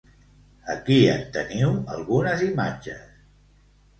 Aquí 0.75 0.95
en 1.15 1.19
teniu 1.35 1.75
algunes 1.97 2.43
imatges. 2.47 3.05